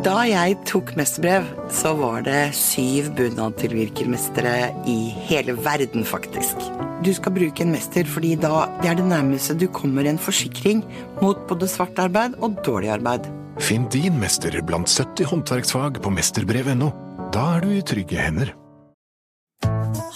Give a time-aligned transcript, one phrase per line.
[0.00, 1.44] Da jeg tok mesterbrev,
[1.76, 4.94] så var det syv bunadtilvirkermestere i
[5.26, 6.62] hele verden, faktisk.
[7.04, 10.80] Du skal bruke en mester fordi da det er det nærmeste du kommer en forsikring
[11.20, 13.28] mot både svart arbeid og dårlig arbeid.
[13.60, 16.88] Finn din mester blant 70 håndverksfag på mesterbrev.no.
[17.36, 18.56] Da er du i trygge hender.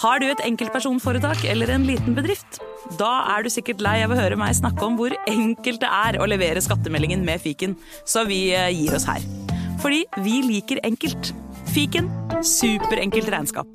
[0.00, 2.62] Har du et enkeltpersonforetak eller en liten bedrift?
[2.96, 6.20] Da er du sikkert lei av å høre meg snakke om hvor enkelt det er
[6.20, 7.76] å levere skattemeldingen med fiken,
[8.08, 9.43] så vi eh, gir oss her.
[9.84, 11.34] Fordi vi liker enkelt.
[11.74, 12.06] Fiken
[12.42, 13.66] superenkelt regnskap.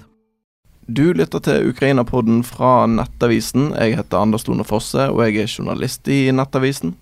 [0.87, 3.67] Du lytter til Ukraina-podden fra Nettavisen.
[3.77, 6.95] Jeg heter Anders Lone Fosse, og jeg er journalist i Nettavisen.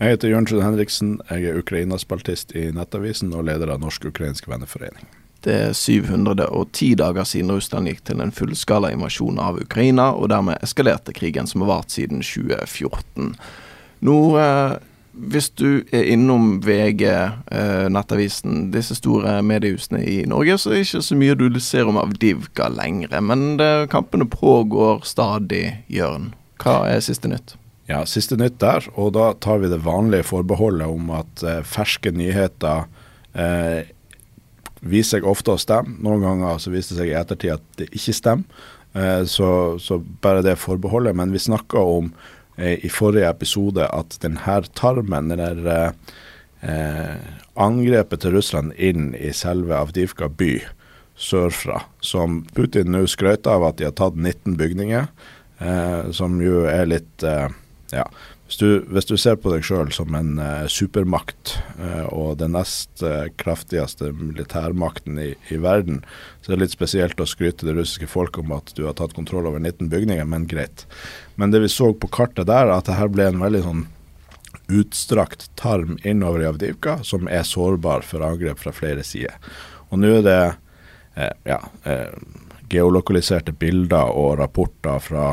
[0.00, 1.12] Jeg heter Jørnskjøn Henriksen.
[1.28, 5.04] Jeg er Ukraina-spaltist i Nettavisen og leder av Norsk-ukrainsk venneforening.
[5.44, 10.64] Det er 710 dager siden Russland gikk til en fullskala invasjon av Ukraina, og dermed
[10.64, 13.34] eskalerte krigen som har vart siden 2014.
[14.00, 14.78] Nå, eh,
[15.20, 20.88] hvis du er innom VG, eh, Nettavisen, disse store mediehusene i Norge, så er det
[20.88, 23.14] ikke så mye du ser om Avdivka lenger.
[23.20, 26.32] Men det, kampene pågår stadig, Jørn.
[26.60, 27.56] Hva er siste nytt?
[27.90, 32.12] Ja, siste nytt der, og da tar vi det vanlige forbeholdet om at eh, ferske
[32.14, 32.84] nyheter
[33.34, 33.88] eh,
[34.80, 35.96] viser seg ofte å stemme.
[36.04, 38.68] Noen ganger så viser det seg i ettertid at det ikke stemmer.
[38.92, 41.16] Eh, så, så, bare det forbeholdet.
[41.16, 42.12] Men vi snakker om
[42.58, 45.92] i forrige episode at denne tarmen, denne
[46.60, 47.16] eh,
[47.60, 50.58] angrepet til Russland inn i selve Avdivka by
[51.20, 55.08] sørfra, som Putin nå skrøt av at de har tatt 19 bygninger,
[55.60, 57.48] eh, som jo er litt eh,
[57.92, 58.06] ja,
[58.50, 62.56] hvis du, hvis du, ser på deg sjøl som en uh, supermakt uh, og den
[62.56, 66.00] nest uh, kraftigste militærmakten i, i, verden,
[66.42, 69.14] så er det litt spesielt å skryte det russiske folk om at du har tatt
[69.14, 70.82] kontroll over 19 bygninger, men greit.
[71.38, 73.86] Men det vi så på kartet der, at det her ble en veldig sånn
[74.80, 79.38] utstrakt tarm innover i Avdivka, som er sårbar for angrep fra flere sider.
[79.94, 80.40] Og nå er det
[81.46, 81.62] ja,
[82.70, 85.32] geolokaliserte bilder og rapporter fra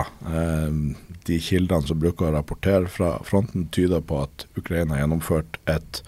[1.28, 6.02] de kildene som bruker å rapportere fra fronten, tyder på at Ukraina har gjennomført et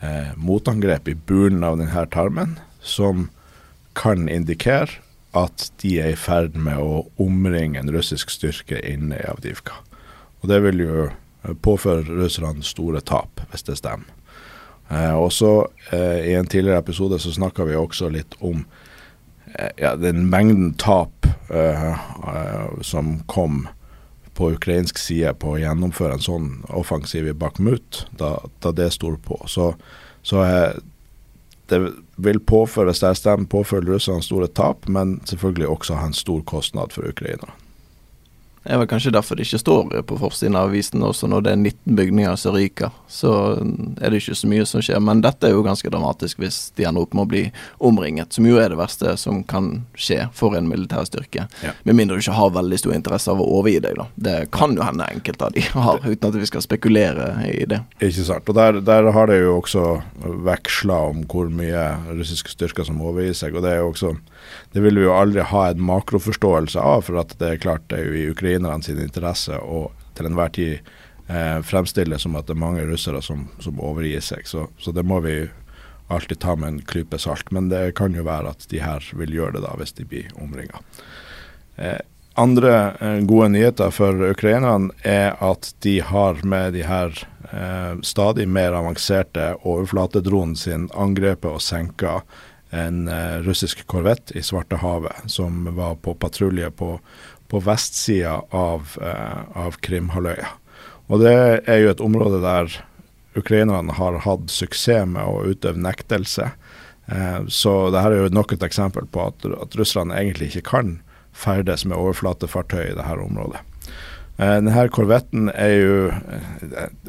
[0.00, 3.28] eh, motangrep i bunnen av denne tarmen, som
[3.98, 5.00] kan indikere
[5.34, 9.80] at de er i ferd med å omringe en russisk styrke inne i Avdivka.
[10.42, 14.10] Og Det vil jo eh, påføre russerne store tap, hvis det stemmer.
[14.90, 18.66] Eh, også eh, I en tidligere episode så snakka vi også litt om
[19.54, 21.96] eh, ja, den mengden tap eh,
[22.84, 23.64] som kom
[24.34, 29.16] på ukrainsk side på å gjennomføre en sånn offensiv i Bakhmut, da, da det står
[29.22, 29.38] på.
[29.50, 29.72] Så,
[30.26, 30.76] så eh,
[31.72, 31.80] det
[32.16, 37.08] vil påføre sterkstemmen påføre russerne store tap, men selvfølgelig også ha en stor kostnad for
[37.08, 37.54] ukrainerne.
[38.64, 41.52] Det er vel kanskje derfor det ikke står på forsiden av avisen også når det
[41.52, 42.94] er 19 bygninger som ryker.
[43.12, 43.32] Så
[44.00, 45.02] er det ikke så mye som skjer.
[45.04, 47.42] Men dette er jo ganske dramatisk hvis de ender opp med å bli
[47.84, 51.44] omringet, som jo er det verste som kan skje for en militær styrke.
[51.64, 51.74] Ja.
[51.84, 54.08] Med mindre du ikke har veldig stor interesse av å overgi deg, da.
[54.28, 57.82] Det kan jo hende enkelte av de har, uten at vi skal spekulere i det.
[58.00, 58.48] Ikke sant.
[58.48, 59.84] Og der, der har det jo også
[60.48, 63.54] veksla om hvor mye russiske styrker som overgir seg.
[63.54, 64.14] og det er jo også
[64.72, 68.00] det vil vi jo aldri ha en makroforståelse av, for at det er klart det
[68.00, 70.94] er jo i ukrainerne sin interesse å til enhver tid
[71.26, 74.46] eh, fremstille som at det er mange russere som, som overgir seg.
[74.48, 75.42] Så, så, det må vi
[76.12, 77.50] alltid ta med en klype salt.
[77.50, 80.32] Men det kan jo være at de her vil gjøre det da, hvis de blir
[80.40, 80.82] omringa.
[81.76, 82.00] Eh,
[82.34, 87.14] andre eh, gode nyheter for ukrainerne er at de har med de her
[87.50, 92.20] eh, stadig mer avanserte overflatedronen sin angrepet og senka
[92.74, 96.98] en uh, russisk korvett i Svartehavet som var på patrulje på,
[97.48, 100.50] på vestsida av, uh, av Krimhalvøya.
[101.12, 101.36] Og det
[101.68, 102.78] er jo et område der
[103.38, 106.50] ukrainerne har hatt suksess med å utøve nektelse.
[107.10, 110.98] Uh, så dette er jo nok et eksempel på at, at russerne egentlig ikke kan
[111.34, 113.62] ferdes med overflatefartøy i dette området.
[114.34, 115.98] Denne korvetten er jo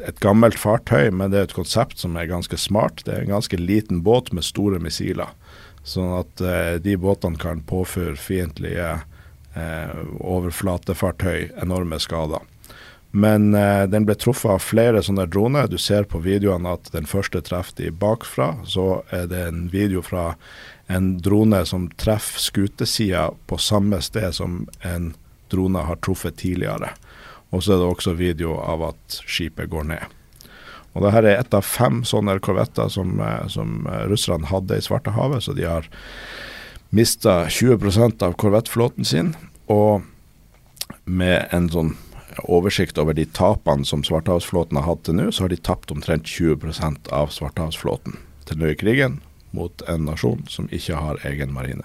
[0.06, 3.02] et gammelt fartøy, men det er et konsept som er ganske smart.
[3.02, 5.32] Det er en ganske liten båt med store missiler.
[5.86, 8.88] Sånn at eh, de båtene kan påføre fiendtlige
[9.54, 12.42] eh, overflatefartøy enorme skader.
[13.16, 15.70] Men eh, den ble truffet av flere sånne droner.
[15.70, 18.50] Du ser på videoene at den første treffer de bakfra.
[18.66, 20.32] Så er det en video fra
[20.92, 25.12] en drone som treffer skutesida på samme sted som en
[25.54, 26.92] drone har truffet tidligere.
[27.54, 30.15] Og så er det også video av at skipet går ned.
[30.96, 34.78] Og det her er ett av fem sånne korvetter som, eh, som eh, russerne hadde
[34.78, 35.88] i Svartehavet, så de har
[36.96, 39.34] mista 20% av korvettflåten sin.
[39.68, 40.06] Og
[41.04, 41.94] med en sånn
[42.48, 46.28] oversikt over de tapene som Svartehavsflåten har hatt til nå, så har de tapt omtrent
[46.28, 48.22] 20% av Svartehavsflåten.
[48.46, 49.16] til nå i krigen
[49.50, 51.82] mot en nasjon som ikke har egen marine.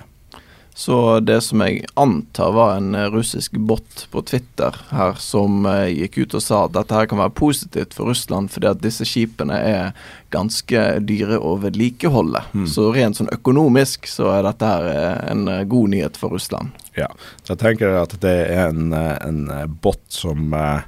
[0.73, 5.89] Så det som jeg antar var en eh, russisk bot på Twitter her som eh,
[5.91, 9.05] gikk ut og sa at dette her kan være positivt for Russland fordi at disse
[9.07, 9.91] skipene er
[10.31, 12.45] ganske dyre å vedlikeholde.
[12.55, 12.69] Mm.
[12.71, 16.71] Så rent sånn økonomisk så er dette her eh, en god nyhet for Russland.
[16.95, 17.11] Ja,
[17.43, 19.45] så jeg tenker at det er en, en
[19.83, 20.87] bot som eh,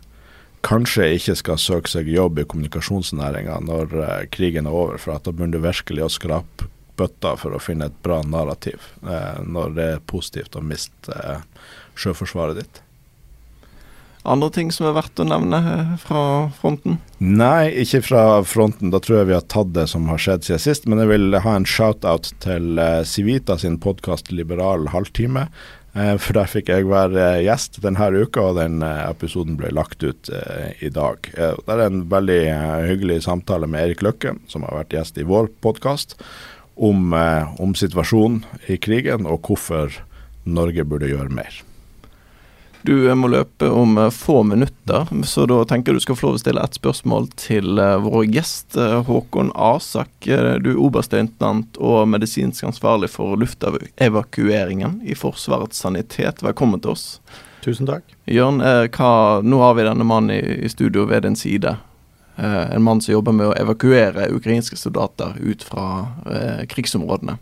[0.64, 5.28] kanskje ikke skal søke seg jobb i kommunikasjonsnæringa når eh, krigen er over, for at
[5.28, 6.70] da begynner du virkelig å skrape
[7.00, 11.46] bøtta for å finne et bra narrativ eh, når det er positivt å miste eh,
[12.00, 12.82] sjøforsvaret ditt.
[14.24, 16.24] Andre ting som er verdt å nevne eh, fra
[16.56, 17.00] fronten?
[17.20, 18.94] Nei, ikke fra fronten.
[18.94, 20.88] Da tror jeg vi har tatt det som har skjedd siden sist.
[20.88, 25.50] Men jeg vil ha en shout-out til uh, Civita sin podkast Liberal halvtime.
[25.94, 30.32] Uh, for der fikk jeg være gjest denne uka, og den episoden ble lagt ut
[30.32, 31.28] i dag.
[31.36, 32.42] det er en veldig
[32.88, 36.16] hyggelig samtale med Erik Løkke, som har vært gjest i vår podkast
[36.76, 39.94] om, eh, om, situasjonen i krigen og hvorfor
[40.44, 41.62] Norge burde gjøre mer.
[42.84, 46.40] Du må løpe om eh, få minutter, så da tenker jeg du skal få lov
[46.40, 48.78] å stille et spørsmål til eh, vår gjest
[49.08, 50.12] Håkon Asak.
[50.26, 56.44] Du er oberstløytnant og medisinsk ansvarlig for luftevakueringen i Forsvarets sanitet.
[56.44, 57.08] Velkommen til oss.
[57.64, 58.04] Tusen takk.
[58.28, 61.78] Jørn, hva, nå har vi denne mannen i, i studio ved din side.
[62.36, 65.86] Eh, en mann som jobber med å evakuere ukrainske soldater ut fra
[66.26, 67.38] eh, krigsområdene.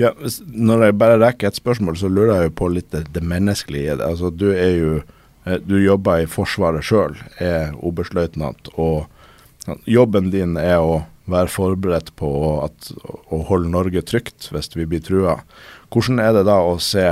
[0.00, 0.12] Ja,
[0.44, 3.96] Når jeg bare rekker et spørsmål, så lurer jeg jo på litt det, det menneskelige.
[4.04, 4.92] Altså, du er jo
[5.46, 9.08] eh, du jobber i Forsvaret sjøl, er oberstløytnant, og
[9.88, 12.28] jobben din er å være forberedt på
[12.64, 12.90] at,
[13.30, 15.38] å holde Norge trygt hvis vi blir trua.
[15.92, 17.06] Hvordan er det da å se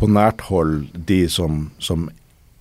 [0.00, 2.08] på nært hold de som, som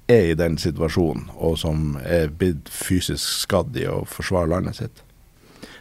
[0.09, 5.05] er i den situasjonen, og som er blitt fysisk skadd i å forsvare landet sitt?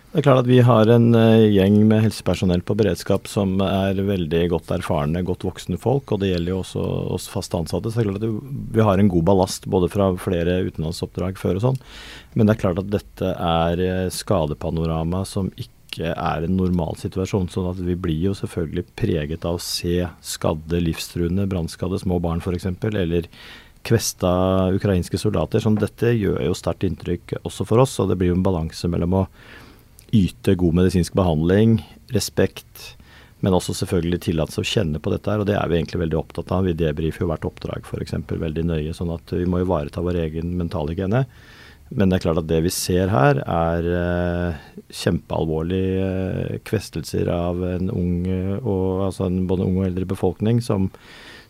[0.09, 3.99] Det er klart at Vi har en uh, gjeng med helsepersonell på beredskap som er
[4.01, 6.09] veldig godt erfarne, godt voksne folk.
[6.15, 6.85] og Det gjelder jo også
[7.17, 7.93] oss fast ansatte.
[7.93, 11.61] så det er klart at Vi har en god ballast både fra flere utenlandsoppdrag før
[11.61, 11.81] og sånn.
[12.33, 17.53] Men det er klart at dette er uh, skadepanorama som ikke er en normal situasjon.
[17.53, 22.41] sånn at vi blir jo selvfølgelig preget av å se skadde, livstruende, brannskadde små barn
[22.41, 22.71] f.eks.
[22.95, 23.29] Eller
[23.87, 24.31] kvesta
[24.75, 25.63] ukrainske soldater.
[25.63, 28.91] Sånn, dette gjør jo sterkt inntrykk også for oss, og det blir jo en balanse
[28.91, 29.25] mellom å
[30.15, 31.79] yte god medisinsk behandling,
[32.15, 32.95] respekt,
[33.45, 35.43] men også selvfølgelig tillatelse å kjenne på dette her.
[35.43, 36.67] Og det er vi egentlig veldig opptatt av.
[36.67, 38.17] Vi debrifer jo hvert oppdrag f.eks.
[38.33, 41.25] veldig nøye, sånn at vi må ivareta vår egen mentale hygiene.
[41.89, 44.59] Men det er klart at det vi ser her, er eh,
[44.93, 48.27] kjempealvorlige eh, kvestelser av en ung,
[48.59, 50.91] og, altså en både ung og eldre befolkning som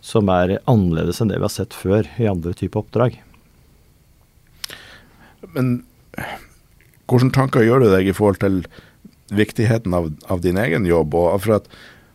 [0.05, 3.19] som er annerledes enn det vi har sett før i andre typer oppdrag.
[5.55, 5.81] Men
[7.09, 8.63] hvilke tanker gjør du deg i forhold til
[9.35, 11.15] viktigheten av, av din egen jobb?
[11.15, 11.71] og for at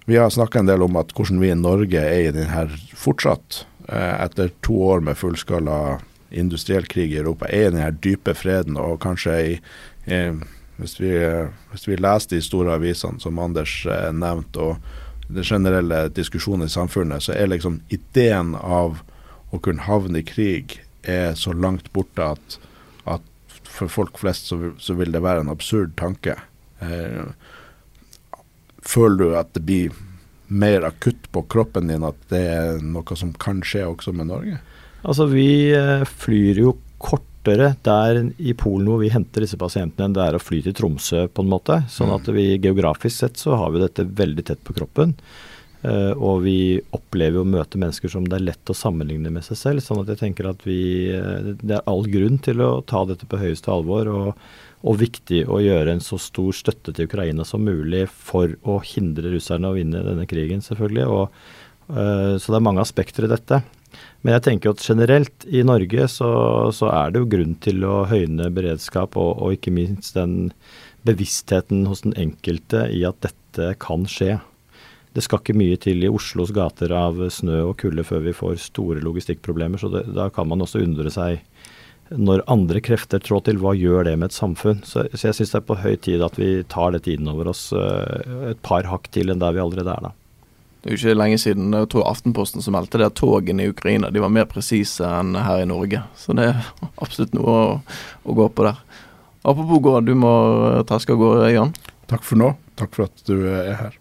[0.06, 3.66] Vi har snakka en del om at hvordan vi i Norge er i denne fortsatt,
[3.88, 8.76] eh, etter to år med fullskala industriell krig i Europa, er i denne dype freden
[8.76, 9.54] og kanskje i,
[10.12, 10.20] i
[10.76, 11.14] hvis, vi,
[11.72, 14.78] hvis vi leser de store avisene som Anders eh, nevnte, og
[15.34, 19.02] den generelle diskusjonen i samfunnet, så er liksom ideen av
[19.54, 22.58] å kunne havne i krig er så langt borte at,
[23.10, 23.26] at
[23.68, 26.38] for folk flest så, så, vil det være en absurd tanke.
[26.80, 27.28] Eh,
[28.84, 30.00] føler du at det blir
[30.54, 34.60] mer akutt på kroppen din at det er noe som kan skje også med Norge?
[35.04, 40.08] Altså Vi eh, flyr jo kort kortere der i Polen hvor vi henter disse pasientene,
[40.08, 41.84] enn det er å fly til Tromsø, på en måte.
[41.90, 45.14] Sånn at vi geografisk sett så har vi dette veldig tett på kroppen.
[45.84, 49.58] Uh, og vi opplever å møte mennesker som det er lett å sammenligne med seg
[49.60, 49.84] selv.
[49.84, 53.28] Sånn at jeg tenker at vi uh, Det er all grunn til å ta dette
[53.28, 54.08] på høyeste alvor.
[54.08, 54.46] Og,
[54.80, 59.36] og, viktig å gjøre en så stor støtte til Ukraina som mulig for å hindre
[59.36, 61.10] russerne å vinne denne krigen, selvfølgelig.
[61.12, 61.44] Og,
[61.92, 63.60] uh, så det er mange aspekter i dette.
[64.24, 66.32] Men jeg tenker at generelt i Norge så,
[66.76, 70.54] så er det jo grunn til å høyne beredskap, og, og, ikke minst den
[71.08, 74.38] bevisstheten hos den enkelte i at dette kan skje.
[75.14, 78.62] Det skal ikke mye til i Oslos gater av snø og kulde før vi får
[78.64, 81.44] store logistikkproblemer, så det, da kan man også undre seg
[82.14, 84.82] når andre krefter trår til, hva gjør det med et samfunn?
[84.86, 87.50] Så, så jeg syns det er på høy tid at vi tar dette inn over
[87.54, 90.12] oss uh, et par hakk til enn der vi allerede er da.
[90.84, 93.70] Det er jo ikke lenge siden jeg tror Aftenposten som meldte det at togene i
[93.72, 96.02] Ukraina de var mer presise enn her i Norge.
[96.20, 96.72] Så det er
[97.04, 97.68] absolutt noe å,
[98.28, 98.82] å gå på der.
[99.48, 100.32] Apropos gå, du må
[100.88, 101.72] taske av gårde, Jan.
[102.12, 102.50] Takk for nå.
[102.80, 103.96] Takk for at du er her.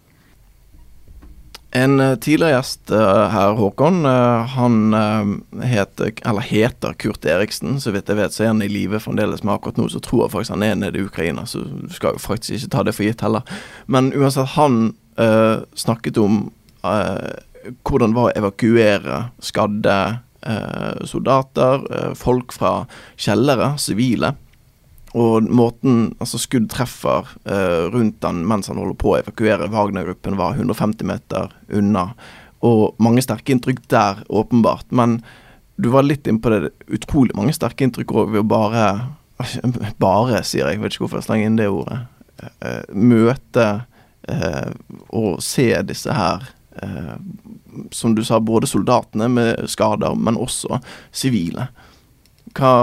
[1.73, 4.75] En eh, tidligere gjest her, Håkon, han
[5.63, 7.77] heter, eller heter Kurt Eriksen.
[7.79, 10.25] Så vidt jeg vet, så er han i live fremdeles, men akkurat nå så tror
[10.25, 11.47] jeg faktisk han er nede i Ukraina.
[11.47, 13.47] Så du skal jo faktisk ikke ta det for gitt heller.
[13.87, 14.91] Men uansett, han
[15.77, 16.47] snakket om
[16.83, 19.97] hvordan det var å evakuere skadde
[21.07, 21.85] soldater,
[22.19, 22.73] folk fra
[23.15, 24.33] kjellere, sivile.
[25.13, 30.39] Og måten altså skudd treffer eh, rundt han mens han holder på å evakuere Wagner-gruppen,
[30.39, 32.07] var 150 meter unna.
[32.65, 34.89] Og mange sterke inntrykk der, åpenbart.
[34.89, 35.19] Men
[35.77, 36.73] du var litt inne på det.
[36.97, 38.87] Utrolig mange sterke inntrykk òg ved å bare
[40.01, 41.99] Bare, sier jeg, jeg vet ikke hvorfor jeg slenger inn det ordet.
[42.63, 43.67] Eh, møte
[44.29, 44.69] eh,
[45.13, 46.45] og se disse her
[46.81, 47.15] eh,
[47.91, 51.69] Som du sa, både soldatene med skader, men også sivile.
[52.53, 52.73] Hva,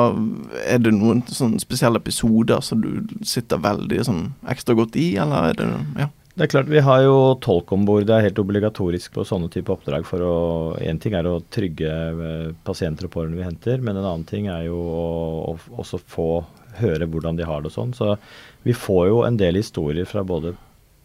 [0.67, 5.53] er det noen sånne spesielle episoder som du sitter veldig sånn ekstra godt i, eller
[5.53, 5.69] er det
[6.01, 6.09] ja?
[6.41, 8.07] Det er klart, Vi har jo tolk om bord.
[8.09, 10.07] Det er helt obligatorisk på sånne type oppdrag.
[10.07, 14.07] for å, En ting er å trygge eh, pasienter og pårørende vi henter, men en
[14.07, 15.05] annen ting er jo å,
[15.53, 16.45] å også få
[16.79, 17.93] høre hvordan de har det og sånn.
[17.93, 18.17] Så
[18.63, 20.55] vi får jo en del historier fra både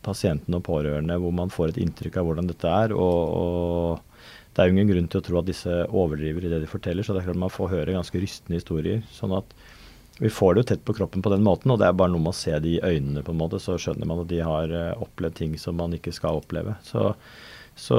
[0.05, 2.93] pasientene og pårørende hvor man får et inntrykk av hvordan dette er.
[2.95, 4.15] og, og
[4.55, 7.03] det er jo ingen grunn til å tro at disse overdriver i det de forteller,
[7.03, 9.01] så det er klart man får høre ganske rystende historier.
[9.11, 9.49] sånn at
[10.23, 12.23] vi får det jo tett på kroppen på den måten, og det er bare noe
[12.23, 14.71] med å se det i øynene, på en måte, så skjønner man at de har
[14.71, 16.77] eh, opplevd ting som man ikke skal oppleve.
[16.87, 17.09] Så
[17.75, 17.97] så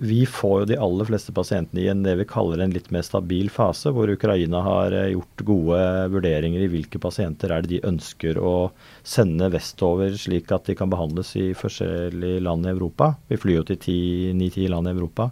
[0.00, 3.06] vi får jo de aller fleste pasientene i en det vi kaller en litt mer
[3.06, 5.80] stabil fase, hvor Ukraina har eh, gjort gode
[6.12, 8.68] vurderinger i hvilke pasienter er det de ønsker å
[9.00, 13.14] sende vestover, slik at de kan behandles i forskjellige land i Europa.
[13.32, 15.30] Vi flyr jo til ni-ti land i Europa.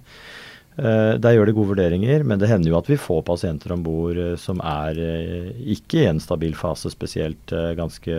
[0.76, 3.84] Eh, der gjør de gode vurderinger, men det hender jo at vi får pasienter om
[3.84, 8.18] bord eh, som er eh, ikke i en stabil fase, spesielt ganske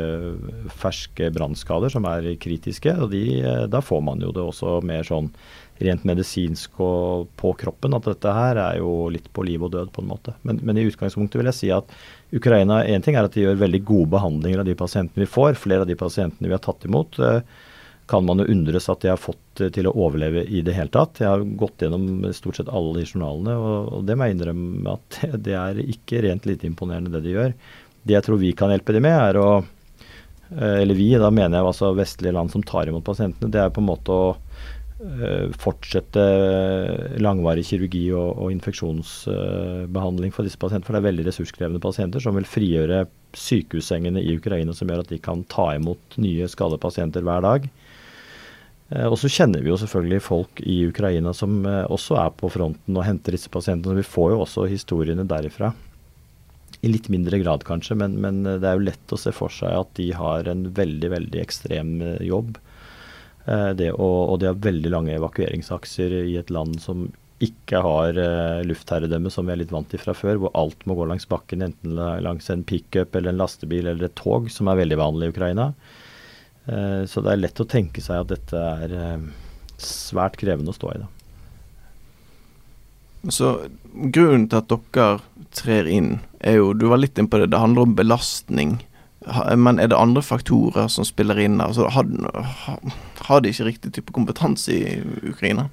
[0.74, 2.96] ferske brannskader som er kritiske.
[2.98, 3.24] og de,
[3.70, 5.30] Da får man jo det også mer sånn
[5.78, 9.94] rent medisinsk og på kroppen at dette her er jo litt på liv og død,
[9.94, 10.34] på en måte.
[10.42, 11.94] Men, men i utgangspunktet vil jeg si at
[12.34, 15.60] Ukraina en ting er at de gjør veldig gode behandlinger av de pasientene vi får.
[15.62, 17.22] Flere av de pasientene vi har tatt imot.
[18.08, 20.90] Eh, kan man jo undres at de har fått til å overleve i det hele
[20.90, 21.20] tatt.
[21.20, 24.94] Jeg har gått gjennom stort sett alle de journalene, og, og det må jeg innrømme
[24.94, 27.54] at det er ikke rent lite imponerende det de gjør.
[28.08, 31.60] Det jeg tror vi kan hjelpe dem med, er å eh, Eller vi, da mener
[31.60, 33.52] jeg altså vestlige land som tar imot pasientene.
[33.52, 36.24] Det er på en måte å uh, fortsette
[37.20, 40.88] langvarig kirurgi og, og infeksjonsbehandling for disse pasientene.
[40.88, 43.04] For det er veldig ressurskrevende pasienter som vil frigjøre
[43.36, 47.68] sykehussengene i Ukraina, som gjør at de kan ta imot nye skadepasienter hver dag.
[48.90, 52.52] Eh, og så kjenner vi jo selvfølgelig folk i Ukraina som eh, også er på
[52.54, 53.98] fronten og henter disse pasientene.
[54.00, 55.74] Vi får jo også historiene derifra.
[56.86, 59.74] I litt mindre grad kanskje, men, men, det er jo lett å se for seg
[59.74, 62.58] at de har en veldig, veldig ekstrem eh, jobb.
[63.48, 67.06] Det, og, og de har veldig lange evakueringsakser i et land som
[67.40, 68.18] ikke har
[68.68, 71.64] luftherredømme, som vi er litt vant til fra før, hvor alt må gå langs bakken,
[71.64, 75.36] enten langs en pickup eller en lastebil eller et tog, som er veldig vanlig i
[75.38, 75.70] Ukraina.
[76.68, 79.30] Eh, så det er lett å tenke seg at dette er eh,
[79.80, 81.00] svært krevende å stå i.
[81.04, 81.08] da.
[83.34, 83.54] Så
[84.14, 85.08] grunnen til at dere
[85.58, 88.78] trer inn, er jo Du var litt inne på det, det handler om belastning.
[89.58, 91.60] Men er det andre faktorer som spiller inn?
[91.64, 92.06] Altså, har,
[93.28, 95.68] har de ikke riktig type kompetanse i Ukraina?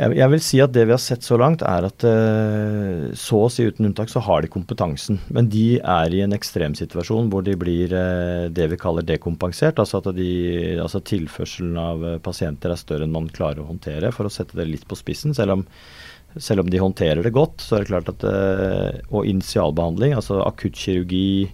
[0.00, 3.42] Jeg, jeg, vil si at det vi har sett så langt, er at uh, så
[3.44, 5.18] å si uten unntak så har de kompetansen.
[5.28, 9.82] Men de er i en ekstremsituasjon hvor de blir uh, det vi kaller dekompensert.
[9.82, 10.30] Altså at de,
[10.80, 14.56] altså tilførselen av uh, pasienter er større enn man klarer å håndtere, for å sette
[14.56, 15.36] det litt på spissen.
[15.36, 15.66] Selv om,
[16.40, 18.24] selv om de håndterer det godt, så er det klart at
[19.10, 21.50] Og initialbehandling, altså akuttkirurgi,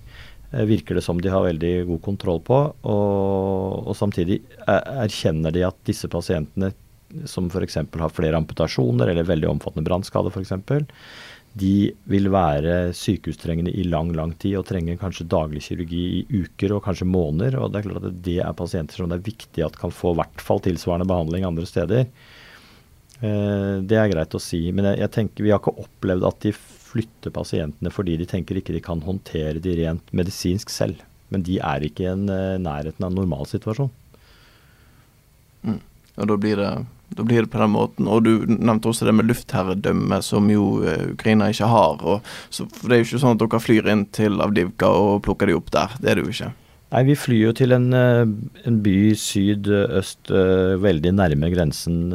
[0.71, 2.63] virker det som de har veldig god kontroll på.
[2.87, 6.71] Og, og samtidig erkjenner de at disse pasientene
[7.25, 7.81] som f.eks.
[7.81, 10.53] har flere amputasjoner eller veldig omfattende brannskade f.eks.,
[11.57, 16.75] de vil være sykehustrengende i lang, lang tid og trenger kanskje daglig kirurgi i uker
[16.77, 17.57] og kanskje måneder.
[17.57, 20.13] og Det er klart at det er pasienter som det er viktig at kan få
[20.13, 22.05] i hvert fall tilsvarende behandling andre steder.
[23.25, 26.53] Eh, det er greit å si, men jeg, tenker vi har ikke opplevd at de
[26.57, 31.01] flytter pasientene fordi de tenker ikke de kan håndtere de rent medisinsk selv.
[31.33, 33.89] Men de er ikke i uh, nærheten av en normalsituasjon.
[35.67, 35.81] Mm.
[36.21, 36.69] Og da blir det
[37.15, 38.09] da blir det på den måten.
[38.11, 42.03] Og du nevnte også det med luftherredømme, som jo uh, Ukraina ikke har.
[42.03, 45.21] Og, så, for Det er jo ikke sånn at dere flyr inn til Avdivka og
[45.27, 45.95] plukker de opp der.
[46.01, 46.53] Det er det jo ikke.
[46.95, 48.21] Nei, vi flyr jo til en, eh,
[48.71, 52.15] en by sydøst, uh, veldig nærme grensen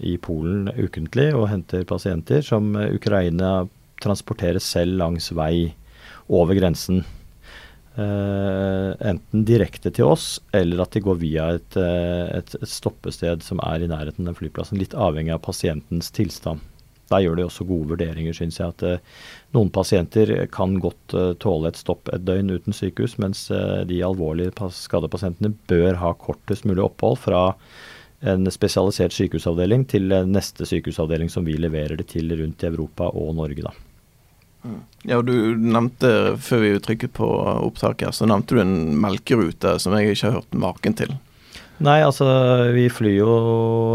[0.00, 3.66] i Polen ukentlig, og henter pasienter som Ukraina
[4.02, 5.74] transporterer selv langs vei
[6.28, 7.04] over grensen.
[7.96, 13.40] Uh, enten direkte til oss, eller at de går via et, uh, et, et, stoppested
[13.40, 14.76] som er i nærheten av flyplassen.
[14.76, 16.60] Litt avhengig av pasientens tilstand.
[17.08, 18.74] Der gjør de også gode vurderinger, syns jeg.
[18.74, 19.24] At uh,
[19.56, 23.46] noen pasienter kan godt tåle et stopp et døgn uten sykehus, mens
[23.88, 27.46] de alvorlig skadepasientene bør ha kortest mulig opphold fra
[28.28, 33.36] en spesialisert sykehusavdeling til neste sykehusavdeling som vi leverer det til rundt i Europa og
[33.40, 33.70] Norge.
[33.70, 33.85] da.
[35.06, 37.26] Ja, Du nevnte, før vi trykket på
[37.62, 41.14] opptak her, så nevnte du en melkerute som jeg ikke har hørt maken til.
[41.84, 42.24] Nei, altså
[42.72, 43.32] vi flyr jo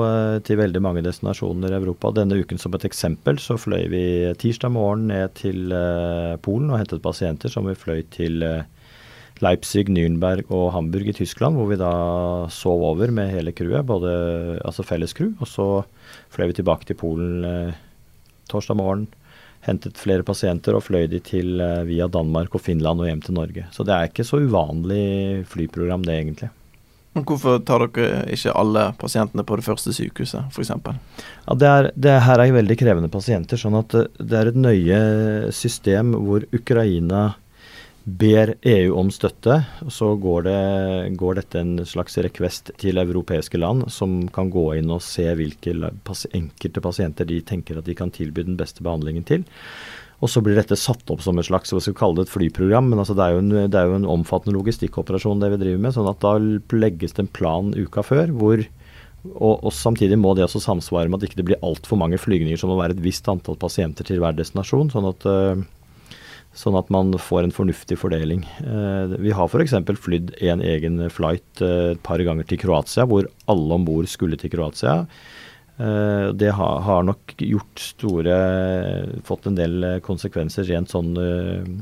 [0.05, 2.11] eh, til veldig mange destinasjoner i Europa.
[2.13, 4.03] Denne uken som et eksempel så fløy vi
[4.37, 8.67] tirsdag morgen ned til eh, Polen og hentet pasienter som vi fløy til eh,
[9.41, 11.93] Leipzig, Nürnberg og Hamburg i Tyskland, hvor vi da
[12.53, 14.11] sov over med hele crewet, både
[14.61, 15.31] altså felles crew.
[15.41, 15.67] Og så
[16.29, 17.73] fløy vi tilbake til Polen
[18.51, 19.09] torsdag morgen
[19.65, 23.37] hentet flere pasienter og fløy de til eh, via Danmark og Finland og hjem til
[23.37, 23.67] Norge.
[23.75, 26.51] Så det er ikke så uvanlig flyprogram det, egentlig.
[27.11, 30.71] Men Hvorfor tar dere ikke alle pasientene på det første sykehuset, f.eks.?
[30.71, 33.59] Ja, det, er, det her er veldig krevende pasienter.
[33.59, 35.01] sånn at eh, det er et nøye
[35.55, 37.31] system hvor Ukraina
[38.03, 39.59] ber EU om støtte,
[39.93, 44.89] så går, det, går, dette en slags request til europeiske land som kan gå inn
[44.93, 45.75] og se hvilke
[46.33, 49.45] enkelte pasienter de tenker at de kan tilby den beste behandlingen til.
[50.21, 52.33] Og så blir dette satt opp som et slags hva skal vi kalle det et
[52.33, 52.91] flyprogram.
[52.91, 55.95] Men altså det, er en, det, er jo en, omfattende logistikkoperasjon det vi driver med.
[55.95, 56.35] sånn at da
[56.77, 58.65] legges det en plan uka før hvor
[59.21, 62.17] og, og, samtidig må det også samsvare med at ikke det ikke blir altfor mange
[62.17, 64.89] flygninger som må være et visst antall pasienter til hver destinasjon.
[64.89, 65.61] sånn at uh,
[66.51, 68.41] Sånn at man får en fornuftig fordeling.
[68.59, 69.77] Eh, vi har f.eks.
[70.03, 74.35] flydd en egen flight eh, et par ganger til Kroatia, hvor alle om bord skulle
[74.39, 75.05] til Kroatia.
[75.79, 78.35] Eh, det har nok gjort store
[79.23, 81.15] Fått en del konsekvenser rent sånn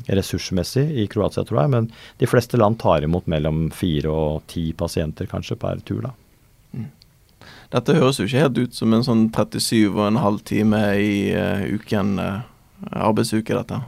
[0.05, 1.73] ressursmessig i Kroatia, tror jeg.
[1.73, 6.15] Men de fleste land tar imot mellom fire og ti pasienter kanskje per tur, da.
[6.77, 6.91] Mm.
[7.73, 11.15] Dette høres jo ikke helt ut som en sånn 37,5 time i
[11.73, 12.19] uken
[12.93, 13.87] arbeidsuke, dette.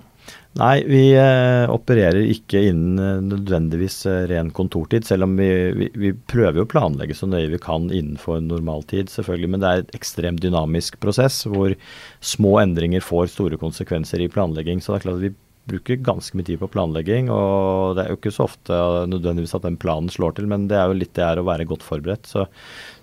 [0.60, 5.06] Nei, vi eh, opererer ikke innen eh, nødvendigvis eh, ren kontortid.
[5.08, 9.52] Selv om vi, vi, vi, prøver å planlegge så nøye vi kan innenfor normaltid, selvfølgelig.
[9.54, 11.78] Men det er et ekstremt dynamisk prosess hvor
[12.20, 14.84] små endringer får store konsekvenser i planlegging.
[14.84, 15.32] Så det er klart at vi
[15.72, 17.30] bruker ganske mye tid på planlegging.
[17.32, 20.82] Og det er jo ikke så ofte nødvendigvis at den planen slår til, men det
[20.82, 22.28] er jo litt det er å være godt forberedt.
[22.28, 22.44] Så,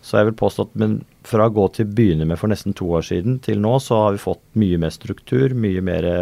[0.05, 2.77] så jeg vil påstå at men fra å gå til å begynne med for nesten
[2.77, 6.13] to år siden til nå, så har vi fått mye mer struktur, mye mer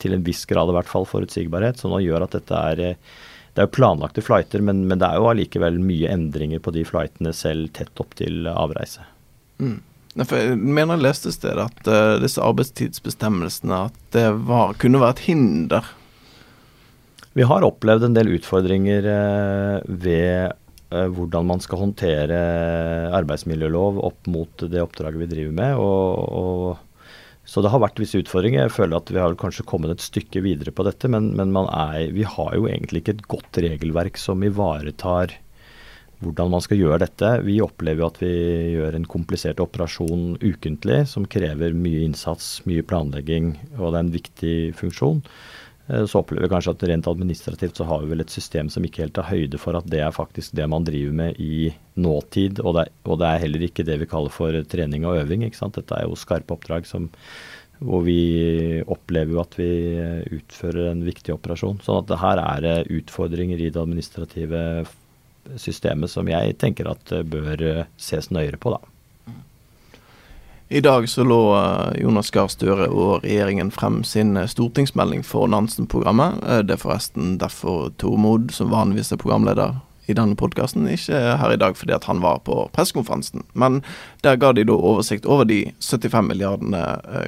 [0.00, 3.12] til en viss grad i hvert fall forutsigbarhet, som nå gjør at dette er eh,
[3.54, 6.84] det er jo planlagte flighter, men, men, det er jo allikevel mye endringer på de
[6.86, 9.02] flightene selv tett opp til avreise.
[9.58, 9.80] Mm.
[10.18, 15.24] Jeg mener jeg leste sted at uh, disse arbeidstidsbestemmelsene at det var, kunne være et
[15.28, 15.90] hinder.
[17.38, 20.54] Vi har opplevd en del utfordringer uh, ved
[20.94, 22.40] uh, hvordan man skal håndtere
[23.18, 25.82] arbeidsmiljølov opp mot det oppdraget vi driver med.
[25.82, 26.89] og, og
[27.50, 28.68] så det har vært visse utfordringer.
[28.68, 32.12] Jeg føler at vi har kanskje kommet et stykke videre på dette, men, men er,
[32.14, 35.34] vi har jo egentlig ikke et godt regelverk som ivaretar
[36.20, 37.30] hvordan man skal gjøre dette.
[37.46, 38.30] Vi opplever jo at vi
[38.76, 44.14] gjør en komplisert operasjon ukentlig som krever mye innsats, mye planlegging, og det er en
[44.14, 45.24] viktig funksjon.
[45.90, 48.84] Eh, så opplever vi kanskje at rent administrativt så har vi vel et system som
[48.86, 52.62] ikke helt tar høyde for at det er faktisk det man driver med i nåtid.
[52.62, 55.46] Og det, er, og det er heller ikke det vi kaller for trening og øving.
[55.46, 55.78] ikke sant?
[55.78, 57.10] Dette er jo skarpe oppdrag som,
[57.80, 58.20] hvor vi
[58.86, 59.72] opplever jo at vi
[60.38, 61.82] utfører en viktig operasjon.
[61.84, 64.86] Sånn at det her er utfordringer i det administrative
[65.58, 68.89] systemet som jeg tenker at bør ses nøyere på, da.
[70.72, 75.50] I dag så lå eh, Jonas Gahr Støre og regjeringen frem sin eh, stortingsmelding for
[75.50, 76.36] Nansen-programmet.
[76.46, 81.40] Eh, det er forresten derfor Tormod, som vanligvis er programleder i denne podkasten, ikke er
[81.42, 83.42] her i dag fordi at han var på pressekonferansen.
[83.58, 83.80] Men
[84.22, 86.84] der ga de da oversikt over de 75 milliardene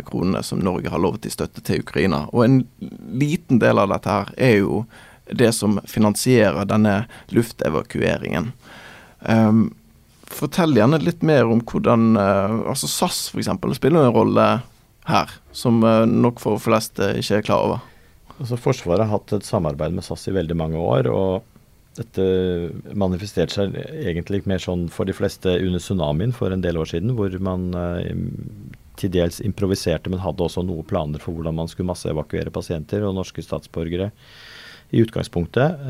[0.07, 2.29] kronene som Norge har lovet i støtte til Ukraina.
[2.31, 2.57] Og en
[3.11, 4.85] liten del av dette her er jo
[5.27, 7.01] det som finansierer denne
[7.35, 8.53] luftevakueringen.
[9.27, 9.73] Um,
[10.33, 13.51] Fortell gjerne litt mer om hvordan uh, altså SAS f.eks.
[13.79, 14.49] spiller en rolle
[15.09, 17.89] her, som uh, nok for flest ikke er klar over.
[18.39, 21.11] Altså Forsvaret har hatt et samarbeid med SAS i veldig mange år.
[21.13, 21.49] og
[21.93, 22.25] dette
[22.97, 27.13] manifesterte seg egentlig mer sånn for de fleste under tsunamien for en del år siden,
[27.19, 27.67] hvor man
[28.97, 33.17] til dels improviserte, men hadde også noen planer for hvordan man skulle masseevakuere pasienter og
[33.19, 34.09] norske statsborgere
[34.93, 35.85] i utgangspunktet.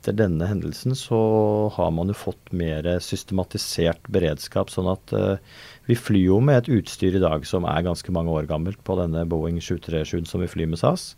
[0.00, 4.70] Eh, etter denne hendelsen så har man jo fått mer systematisert beredskap.
[4.70, 5.36] Sånn at eh,
[5.86, 8.96] vi flyr jo med et utstyr i dag som er ganske mange år gammelt på
[8.96, 11.16] denne Boeing 737 som vi flyr med SAS.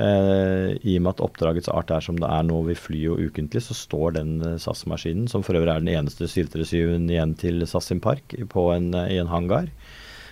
[0.00, 3.18] Eh, I og med at oppdragets art er som det er nå, vi flyr jo
[3.20, 7.66] ukentlig, så står den eh, SAS-maskinen, som for øvrig er den eneste 737-en igjen til
[7.68, 9.68] SAS sin park, en, eh, i en hangar,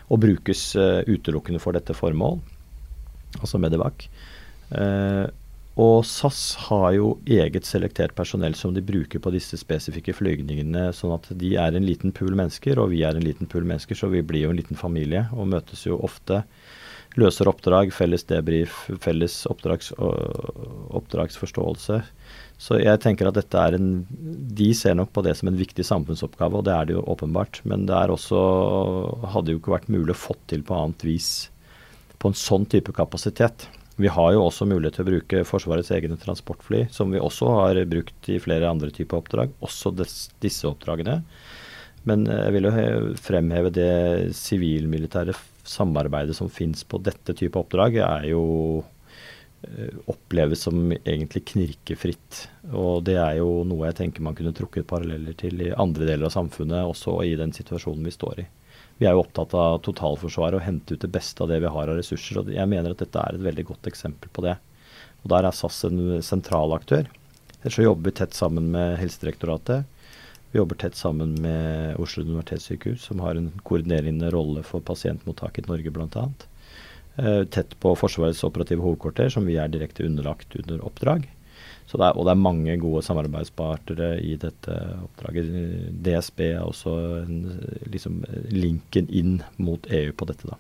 [0.09, 2.39] og brukes uh, utelukkende for dette formål,
[3.43, 4.07] altså Medivac.
[4.73, 5.29] Uh,
[5.79, 10.89] og SAS har jo eget selektert personell som de bruker på disse spesifikke flygningene.
[10.97, 13.95] Sånn at de er en liten pool mennesker, og vi er en liten pool mennesker,
[13.95, 16.43] så vi blir jo en liten familie og møtes jo ofte
[17.19, 22.01] løser oppdrag, felles debrief, felles oppdrags, oppdragsforståelse.
[22.59, 24.07] Så jeg tenker at dette er en
[24.59, 27.61] De ser nok på det som en viktig samfunnsoppgave, og det er det jo åpenbart.
[27.65, 28.39] Men det er også
[29.35, 31.31] Hadde jo ikke vært mulig å få til på annet vis
[32.19, 33.69] på en sånn type kapasitet.
[33.99, 37.81] Vi har jo også mulighet til å bruke Forsvarets egne transportfly, som vi også har
[37.91, 40.13] brukt i flere andre typer oppdrag, også des,
[40.45, 41.17] disse oppdragene.
[42.07, 42.75] Men jeg vil jo
[43.19, 43.91] fremheve det
[44.39, 45.35] sivilmilitære
[45.69, 48.45] samarbeidet som finnes på dette type oppdrag, er jo
[49.67, 52.45] eh, oppleves som egentlig knirkefritt.
[52.71, 56.31] Og det er jo noe jeg tenker man kunne trukket paralleller til i andre deler
[56.31, 58.49] av samfunnet, også i den situasjonen vi står i.
[58.99, 61.91] Vi er jo opptatt av totalforsvaret og hente ut det beste av det vi har
[61.91, 62.41] av ressurser.
[62.41, 64.57] og Jeg mener at dette er et veldig godt eksempel på det.
[65.23, 67.07] Og Der er SAS en sentral aktør.
[67.63, 69.87] Så jobber vi tett sammen med Helsedirektoratet.
[70.51, 75.71] Vi jobber tett sammen med Oslo universitetssykehus, som har en koordinerende rolle for pasientmottaket i
[75.71, 76.29] Norge bl.a.
[77.19, 81.27] Eh, tett på Forsvarets operative hovedkvarter, som vi er direkte underlagt under oppdrag.
[81.89, 85.47] Det er, og det er mange gode samarbeidspartnere i dette oppdraget.
[86.05, 87.39] DSB er også en,
[87.89, 88.19] liksom,
[88.53, 90.51] linken inn mot EU på dette.
[90.51, 90.59] da.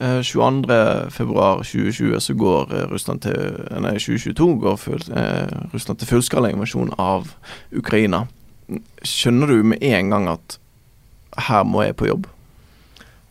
[0.00, 6.48] 22.2.2020 eh, så går eh, Russland til nei, 2022 går full, eh, Russland til fullskala
[6.50, 7.34] invasjon av
[7.72, 8.26] Ukraina.
[9.06, 10.58] Skjønner du med en gang at
[11.48, 12.26] her må jeg på jobb?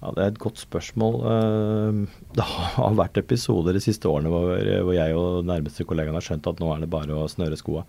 [0.04, 1.16] Ja, Det er et godt spørsmål.
[1.32, 2.02] Eh,
[2.38, 4.60] det har vært episoder de siste årene hvor,
[4.94, 7.88] jeg og nærmeste kollegaene har skjønt at nå er det bare å snøre skoa.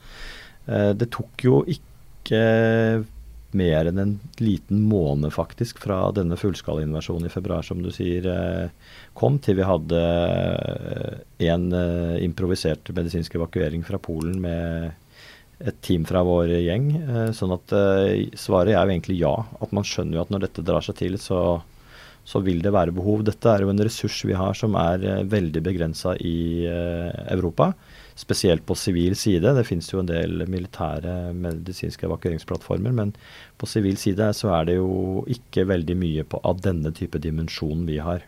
[0.64, 2.38] Det tok jo ikke
[3.55, 8.98] mer enn en liten måned faktisk fra denne fullskalainvasjonen i februar, som du sier, eh,
[9.14, 14.92] kom, til vi hadde eh, en eh, improvisert medisinsk evakuering fra Polen med
[15.64, 16.88] et team fra vår gjeng.
[17.33, 17.70] Sånn at
[18.37, 19.31] svaret er jo egentlig ja.
[19.62, 21.38] At man skjønner jo at når dette drar seg til, så,
[22.25, 23.25] så vil det være behov.
[23.27, 27.73] Dette er jo en ressurs vi har som er veldig begrensa i Europa
[28.15, 29.55] spesielt på sivil side.
[29.57, 33.13] Det finnes jo en del militære medisinske evakueringsplattformer, men
[33.59, 37.85] på sivil side så er det jo ikke veldig mye på, av denne type dimensjon
[37.89, 38.23] vi har.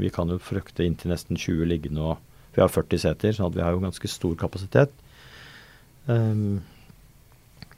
[0.00, 2.22] Vi kan jo frykte inntil nesten 20 liggende og
[2.56, 4.88] Vi har 40 seter, at vi har jo ganske stor kapasitet.
[6.06, 6.62] Um,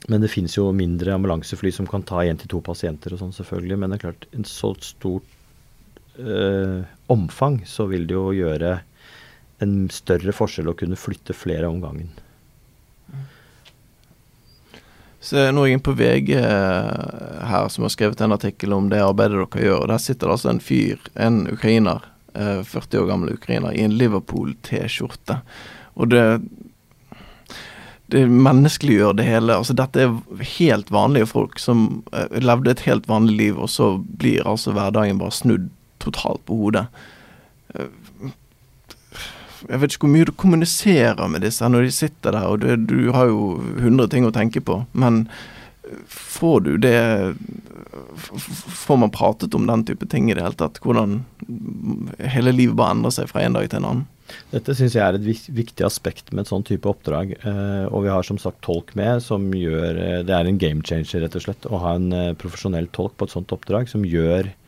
[0.07, 3.33] men det finnes jo mindre ambulansefly som kan ta én til to pasienter og sånn,
[3.35, 3.75] selvfølgelig.
[3.75, 5.27] Men det er klart, en så stort
[6.19, 8.79] uh, omfang så vil det jo gjøre
[9.63, 12.11] en større forskjell å kunne flytte flere om gangen.
[15.19, 19.35] Så er jeg på VG eh, her, som har skrevet en artikkel om det arbeidet
[19.35, 19.81] dere gjør.
[19.83, 23.83] og Der sitter det altså en fyr, en ukrainer, 40 eh, år gammel ukrainer, i
[23.83, 25.41] en Liverpool-T-skjorte.
[25.99, 26.23] Og det
[28.09, 29.53] det menneskeliggjør det hele.
[29.53, 31.99] altså Dette er helt vanlige folk som
[32.41, 35.67] levde et helt vanlig liv, og så blir altså hverdagen bare snudd
[36.01, 36.87] totalt på hodet.
[37.75, 38.31] Uh,
[39.67, 42.69] jeg vet ikke hvor mye du kommuniserer med disse når de sitter der, og du,
[42.79, 44.83] du har jo hundre ting å tenke på.
[44.93, 45.25] Men
[46.09, 46.99] får du det
[48.29, 50.77] Får man pratet om den type ting i det hele tatt?
[50.83, 51.23] Hvordan
[52.35, 54.07] hele livet bare endrer seg fra en dag til en annen?
[54.51, 57.33] Dette syns jeg er et viktig aspekt med et sånn type oppdrag.
[57.39, 60.85] Eh, og vi har som sagt tolk med, som gjør eh, Det er en game
[60.85, 64.05] changer, rett og slett, å ha en eh, profesjonell tolk på et sånt oppdrag, som
[64.05, 64.58] gjør Eh,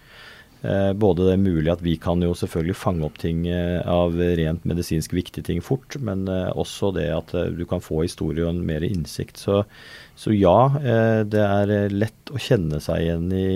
[0.62, 4.66] både det er mulig at vi kan jo selvfølgelig fange opp ting eh, av rent
[4.70, 8.66] medisinsk viktige ting fort, men eh, også det at du kan få historie og en
[8.68, 9.42] mer innsikt.
[9.42, 9.64] Så,
[10.14, 10.58] så ja,
[11.26, 13.48] det er lett å kjenne seg igjen i,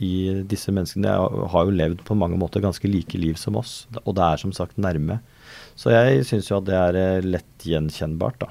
[0.00, 0.14] i
[0.48, 1.12] disse menneskene.
[1.12, 4.40] De har jo levd på mange måter ganske like liv som oss, og det er
[4.40, 5.20] som sagt nærme.
[5.76, 8.50] Så jeg syns jo at det er lett gjenkjennbart, da.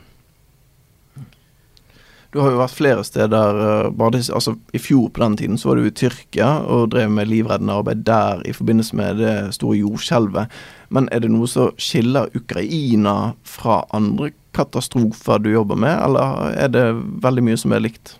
[2.29, 3.59] Du har jo vært flere steder.
[3.65, 7.09] Eh, bare altså, I fjor på den tiden så var du i Tyrkia og drev
[7.13, 10.59] med livreddende arbeid der i forbindelse med det store jordskjelvet.
[10.93, 16.73] Men er det noe som skiller Ukraina fra andre katastrofer du jobber med, eller er
[16.73, 16.87] det
[17.23, 18.15] veldig mye som er likt?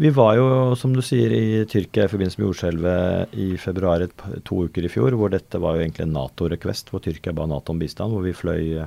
[0.00, 0.46] Vi var jo,
[0.80, 4.06] som du sier, i Tyrkia i forbindelse med jordskjelvet i februar
[4.48, 7.74] to uker i fjor, hvor dette var jo egentlig en Nato-request, hvor Tyrkia ba Nato
[7.74, 8.80] om bistand, hvor vi fløy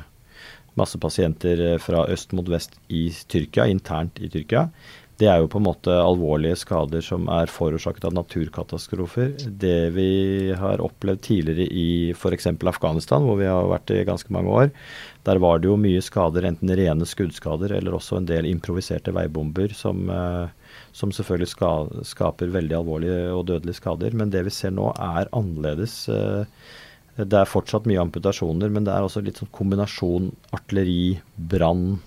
[0.80, 4.70] masse pasienter eh, fra øst mot vest i Tyrkia, internt i Tyrkia.
[5.22, 9.36] det er jo på en måte alvorlige skader som er forårsaket av naturkatastrofer.
[9.62, 12.50] Det vi har opplevd tidligere i f.eks.
[12.50, 14.72] Afghanistan, hvor vi har vært i ganske mange år,
[15.24, 19.72] der var det jo mye skader, enten rene skuddskader eller også en del improviserte veibomber
[19.78, 21.74] som, eh, som selvfølgelig ska,
[22.10, 24.18] skaper veldig alvorlige og dødelige skader.
[24.18, 26.10] Men det vi ser nå er annerledes.
[26.10, 26.50] Eh,
[27.18, 32.00] det er fortsatt mye amputasjoner, men det er også litt sånn kombinasjon artilleri, brann,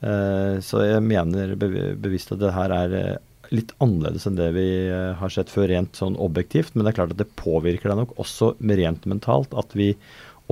[0.00, 3.16] Eh, så jeg mener bevisst at det her er eh,
[3.54, 6.74] litt annerledes enn det vi eh, har sett før rent sånn objektivt.
[6.74, 9.92] Men det er klart at det påvirker deg nok også rent mentalt at vi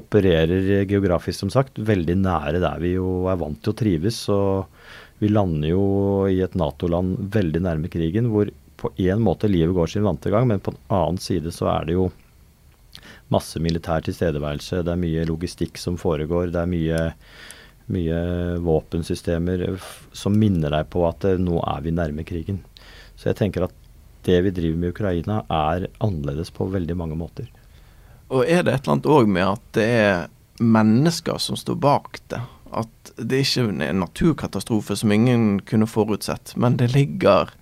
[0.01, 4.25] opererer geografisk, som sagt, veldig nære der vi jo er vant til å trives.
[4.33, 5.85] Og vi lander jo
[6.31, 10.49] i et Nato-land veldig nærme krigen, hvor på en måte livet går sin vante gang,
[10.51, 12.09] men på en annen side så er det jo
[13.33, 14.83] masse militær tilstedeværelse.
[14.85, 16.53] Det er mye logistikk som foregår.
[16.53, 17.03] Det er mye
[17.87, 19.67] mye våpensystemer
[20.13, 22.63] som minner deg på at eh, nå er vi nærme krigen.
[23.17, 23.75] Så jeg tenker at
[24.25, 27.51] det vi driver med i Ukraina er annerledes på veldig mange måter.
[28.33, 32.23] Og er det et eller annet òg med at det er mennesker som står bak
[32.33, 32.41] det?
[32.75, 37.53] At det ikke er en naturkatastrofe som ingen kunne forutsett, men det ligger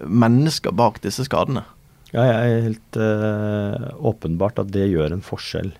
[0.00, 1.66] mennesker bak disse skadene?
[2.14, 5.72] Ja, jeg er helt uh, åpenbart at det gjør en forskjell.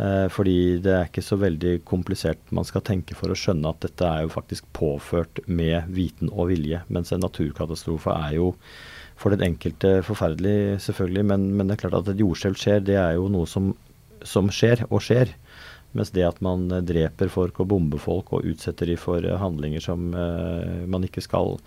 [0.00, 3.84] Uh, fordi det er ikke så veldig komplisert man skal tenke for å skjønne at
[3.84, 6.82] dette er jo faktisk påført med viten og vilje.
[6.90, 8.50] Mens en naturkatastrofe er jo
[9.20, 11.26] for den enkelte forferdelig, selvfølgelig.
[11.30, 13.70] Men, men det er klart at et jordskjelv skjer, det er jo noe som,
[14.26, 15.30] som, skjer og skjer.
[15.94, 20.10] Mens det at man dreper folk og bomber folk og utsetter de for handlinger som
[20.16, 21.58] uh, man ikke skal,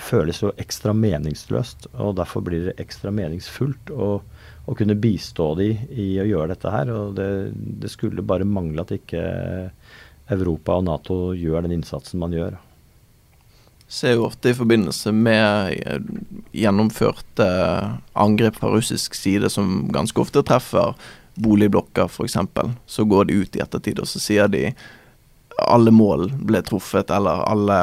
[0.00, 1.88] føles jo ekstra meningsløst.
[1.94, 3.90] Og derfor blir det ekstra meningsfullt.
[3.90, 4.20] å,
[4.64, 6.92] å kunne bistå de i å gjøre dette her.
[6.92, 9.24] og Det, det skulle bare mangle at ikke
[10.32, 12.56] Europa og Nato gjør den innsatsen man gjør.
[13.90, 16.00] Ser jo ofte i forbindelse med eh,
[16.56, 17.46] gjennomførte
[18.16, 20.96] angrep fra russisk side som ganske ofte treffer
[21.34, 22.38] boligblokker f.eks.
[22.86, 24.70] Så går de ut i ettertid og så sier de
[25.62, 27.78] alle mål ble truffet, eller alle,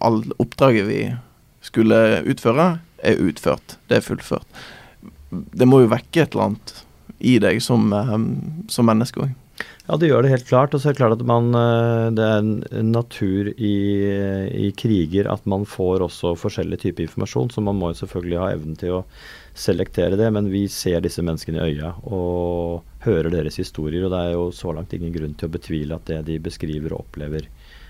[0.00, 1.02] all oppdraget vi
[1.64, 3.76] skulle utføre, er utført.
[3.90, 4.60] Det er fullført
[5.30, 6.74] det må jo vekke et eller annet
[7.18, 8.16] i deg som, eh,
[8.70, 9.36] som menneske òg.
[9.88, 10.74] Ja, det gjør det helt klart.
[10.74, 13.76] Og så er det klart at man, eh, det er en natur i,
[14.68, 18.50] i, kriger at man får også forskjellig type informasjon, så man må jo selvfølgelig ha
[18.52, 19.04] evnen til å
[19.58, 20.28] selektere det.
[20.34, 24.06] Men vi ser disse menneskene i øya og hører deres historier.
[24.06, 26.94] Og det er jo så langt ingen grunn til å betvile at det de beskriver
[26.94, 27.48] og opplever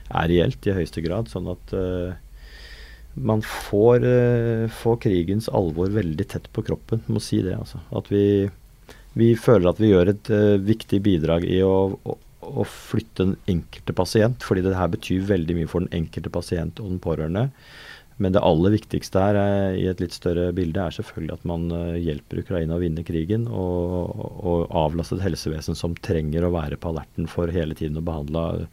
[0.09, 1.31] er reelt i høyeste grad.
[1.33, 2.15] Sånn at uh,
[3.19, 7.05] man får, uh, får, krigens alvor veldig tett på kroppen.
[7.13, 7.83] Må si det, altså.
[7.97, 8.49] At vi,
[9.19, 12.17] vi føler at vi gjør et uh, viktig bidrag i å, å,
[12.49, 16.83] å, flytte den enkelte pasient, fordi det her betyr veldig mye for den enkelte pasient
[16.83, 17.49] og den pårørende.
[18.19, 21.69] Men det aller viktigste her er, i et litt større bilde er selvfølgelig at man
[21.71, 24.11] uh, hjelper Ukraina å vinne krigen, og,
[24.43, 28.67] og avlaste et helsevesen som trenger å være på alerten for hele tiden å behandle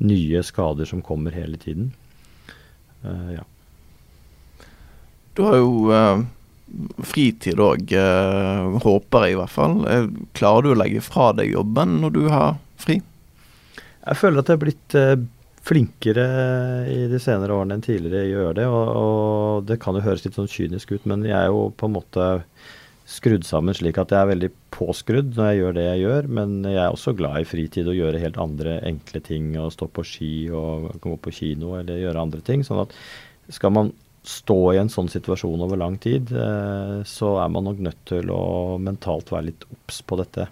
[0.00, 1.92] nye skader som kommer hele tiden.
[3.04, 3.44] ja.
[5.36, 6.22] Du har jo uh,
[7.04, 9.74] fritid òg, uh, eh, håper jeg i hvert fall.
[9.84, 10.06] Uh,
[10.36, 13.02] klarer du å legge fra deg jobben når du har fri?
[14.06, 14.96] Jeg føler at jeg er blitt
[15.66, 16.24] flinkere
[16.92, 18.66] i de senere årene enn tidligere i å gjøre det.
[18.70, 21.88] Og, og, det kan jo høres litt sånn kynisk ut, men jeg er jo på
[21.88, 22.26] en måte
[23.06, 26.30] skrudd sammen slik at jeg er veldig påskrudd når jeg gjør det jeg gjør.
[26.38, 29.52] Men jeg er også glad i fritid og gjøre helt andre enkle ting.
[29.62, 32.66] Og stå på ski og gå på kino eller gjøre andre ting.
[32.66, 32.94] Sånn at
[33.54, 33.94] skal man
[34.26, 38.32] stå i en sånn situasjon over lang tid, eh, så er man nok nødt til
[38.34, 40.48] å mentalt være litt obs på dette.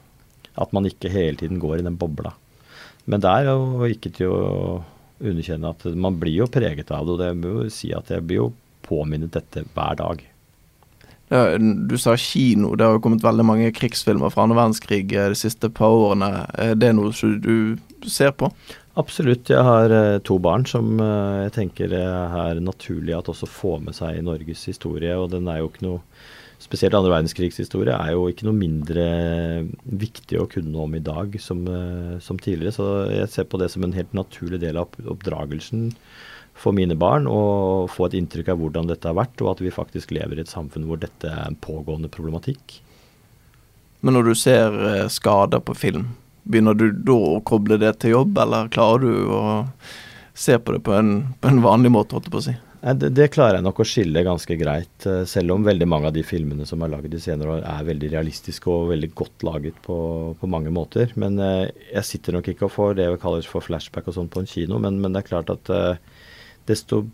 [0.55, 2.31] At man ikke hele tiden går i den bobla.
[3.11, 4.45] Men det er jo ikke til å
[5.31, 7.17] underkjenne at man blir jo preget av det.
[7.17, 8.53] Og det må jo si at jeg blir jo
[8.85, 10.23] påminnet dette hver dag.
[11.33, 12.75] Ja, du sa kino.
[12.77, 16.45] Det har jo kommet veldig mange krigsfilmer fra andre verdenskrig eh, de siste par årene.
[16.61, 18.51] Er det noe du ser på?
[19.01, 19.51] Absolutt.
[19.51, 24.21] Jeg har uh, to barn som jeg tenker er naturlig at også får med seg
[24.21, 25.17] i Norges historie.
[25.19, 26.03] Og den er jo ikke noe
[26.63, 29.05] Spesielt andre verdenskrigshistorie er jo ikke noe mindre
[29.85, 32.75] viktig å kunne om i dag som, uh, som, tidligere.
[32.77, 35.91] Så jeg ser på det som en helt naturlig del av oppdragelsen
[36.55, 37.29] for mine barn.
[37.29, 40.47] Å få et inntrykk av hvordan dette har vært, og at vi faktisk lever i
[40.47, 42.81] et samfunn hvor dette er en pågående problematikk.
[44.05, 44.75] Men når du ser
[45.13, 46.13] skader på film,
[46.45, 49.43] Begynner du da å koble det til jobb, eller klarer du å
[50.37, 52.55] se på det på en, på en vanlig måte, holdt jeg på å si?
[52.85, 56.13] Det, det, klarer jeg nok å skille ganske greit, eh, selv om veldig mange av
[56.13, 59.79] de filmene som er laget de senere år er veldig realistiske og veldig godt laget
[59.87, 59.97] på,
[60.37, 61.15] på mange måter.
[61.17, 64.29] Men eh, jeg sitter nok ikke og får det vi kaller for flashback og sånn
[64.29, 65.97] på en kino, men, men, det er klart at eh,
[66.69, 67.07] desto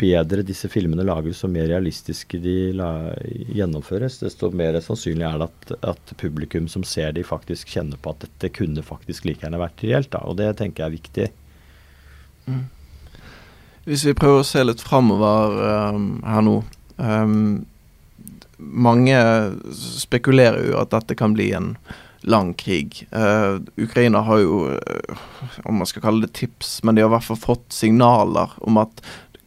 [0.00, 2.88] bedre disse filmene lages og mer realistiske de la,
[3.54, 8.14] gjennomføres, desto mer sannsynlig er det at, at, publikum som ser de, faktisk kjenner på
[8.14, 10.10] at dette kunne faktisk like gjerne vært reelt.
[10.16, 10.24] Da.
[10.24, 11.28] Og det tenker jeg er viktig.
[12.48, 12.64] Mm.
[13.84, 15.58] Hvis vi prøver å se litt framover
[15.92, 16.54] um, her nå
[16.96, 17.64] um,
[18.56, 19.18] Mange
[19.76, 21.74] spekulerer jo at dette kan bli en
[22.24, 23.02] lang krig.
[23.12, 25.24] Uh, Ukraina har jo, uh,
[25.68, 28.80] om man skal kalle det tips, men de har i hvert fall fått signaler om
[28.80, 29.02] at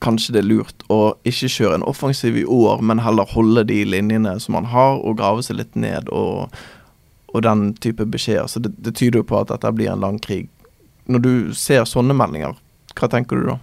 [0.06, 3.80] kanskje det er lurt å ikke kjøre en offensiv i år, men heller holde de
[3.88, 6.54] linjene som man har, og grave seg litt ned og,
[7.34, 8.46] og den type beskjeder.
[8.52, 10.46] Så det, det, tyder jo på at dette blir en lang krig.
[11.10, 12.60] Når du ser sånne meldinger,
[12.94, 13.58] hva tenker du da?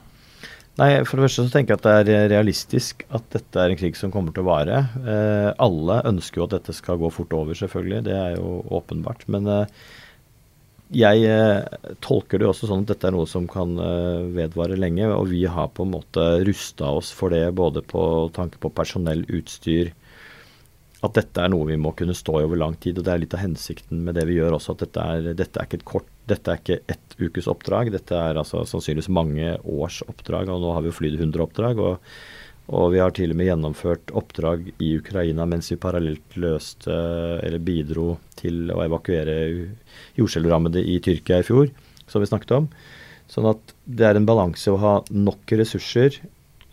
[0.74, 3.78] Nei, For det første så tenker jeg at det er realistisk at dette er en
[3.78, 4.80] krig som kommer til å vare.
[5.06, 8.00] Eh, alle ønsker jo at dette skal gå fort over, selvfølgelig.
[8.08, 9.22] Det er jo åpenbart.
[9.30, 9.84] Men eh,
[10.94, 15.06] jeg eh, tolker det også sånn at dette er noe som kan eh, vedvare lenge.
[15.14, 19.22] Og vi har på en måte rusta oss for det både på tanke på personell,
[19.30, 19.94] utstyr.
[21.04, 22.98] At dette er noe vi må kunne stå i over lang tid.
[22.98, 24.76] Og det er litt av hensikten med det vi gjør også.
[24.76, 27.92] At dette er, dette er ikke et kort, dette er ikke ett ukes oppdrag.
[27.92, 30.48] Dette er altså sannsynligvis mange års oppdrag.
[30.48, 31.84] Og nå har vi jo flydd 100 oppdrag.
[31.84, 32.16] og
[32.72, 36.94] og vi har til og med gjennomført oppdrag i Ukraina mens vi parallelt løste
[37.44, 39.34] eller bidro til å evakuere
[40.16, 41.68] jordskjelvrammede i Tyrkia i fjor,
[42.08, 42.70] som vi snakket om.
[43.28, 46.16] Sånn at det er en balanse å ha nok ressurser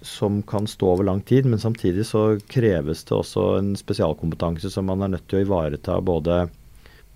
[0.02, 4.90] som kan stå over lang tid, men samtidig så kreves det også en spesialkompetanse som
[4.90, 6.48] man er nødt til å ivareta både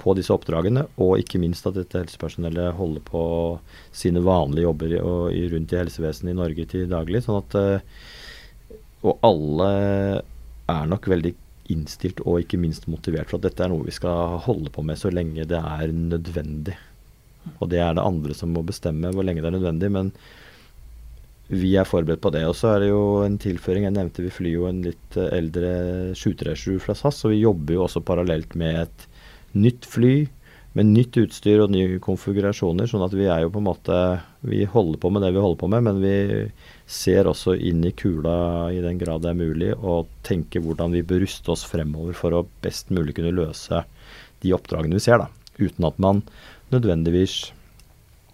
[0.01, 3.23] på disse oppdragene, og ikke minst at dette helsepersonellet holder på
[3.95, 4.95] sine vanlige jobber
[5.53, 7.23] rundt i helsevesenet i Norge til daglig.
[7.23, 7.99] sånn at uh,
[9.05, 9.69] og alle
[10.71, 11.33] er nok veldig
[11.73, 14.99] innstilt og ikke minst motivert for at dette er noe vi skal holde på med
[15.01, 16.75] så lenge det er nødvendig.
[17.59, 19.91] Og det er det andre som må bestemme hvor lenge det er nødvendig.
[19.93, 20.11] Men
[21.47, 22.45] vi er forberedt på det.
[22.49, 23.86] Og så er det jo en tilføring.
[23.86, 25.73] Jeg nevnte vi flyr jo en litt eldre
[26.17, 29.08] 737 fra SAS, og vi jobber jo også parallelt med et
[29.55, 30.15] nytt fly
[30.75, 32.89] med nytt utstyr og nye konfigurasjoner.
[32.89, 33.99] Sånn at vi er jo på en måte
[34.45, 36.17] Vi holder på med det vi holder på med, men vi
[36.86, 41.01] ser også inn i kula i den grad det er mulig, og tenker hvordan vi
[41.08, 43.81] bør ruste oss fremover for å best mulig kunne løse
[44.43, 45.31] de oppdragene vi ser, da.
[45.58, 46.21] Uten at man
[46.75, 47.39] nødvendigvis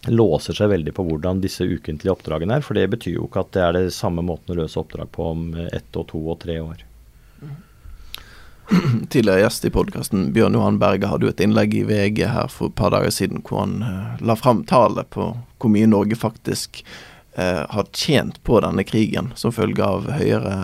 [0.09, 2.65] låser seg veldig på hvordan disse ukentlige oppdragene er.
[2.65, 5.27] For det betyr jo ikke at det er det samme måten å løse oppdrag på
[5.33, 6.85] om ett og to og tre år.
[9.09, 12.71] Tidligere gjest i podkasten, Bjørn Johan Berge, hadde jo et innlegg i VG her for
[12.71, 16.81] et par dager siden hvor han uh, la fram tallet på hvor mye Norge faktisk
[17.35, 20.55] eh, har tjent på denne krigen som følge av høyere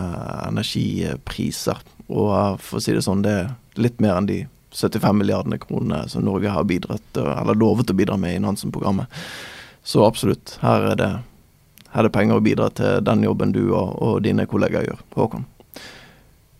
[0.47, 1.83] energipriser.
[2.07, 4.39] Og eh, for å si det sånn, det er litt mer enn de
[4.71, 9.07] 75 milliardene kroner som Norge har bidratt, eller lovet å bidra med i Nansen-programmet.
[9.87, 11.11] Så absolutt, her er, det,
[11.93, 15.05] her er det penger å bidra til den jobben du og, og dine kollegaer gjør.
[15.15, 15.47] Håkon.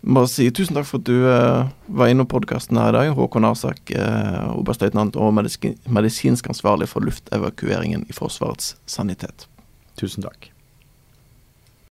[0.08, 3.12] Bare si tusen takk for at du eh, var innom podkasten her i dag.
[3.18, 9.48] Håkon Arsak, eh, oberstløytnant og medisinsk ansvarlig for luftevakueringen i Forsvarets sanitet.
[9.98, 10.52] Tusen takk.